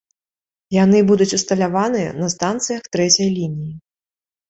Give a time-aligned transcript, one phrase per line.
[0.75, 3.73] Яны будуць усталяваныя на станцыях трэцяй лініі.